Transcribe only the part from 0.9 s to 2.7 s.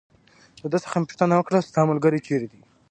مې پوښتنه وکړل: ستا ملګری چېرې دی؟